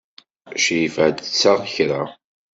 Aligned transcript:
Crifa 0.63 1.01
ad 1.05 1.15
d-tseɣ 1.17 1.59
kra. 1.73 2.01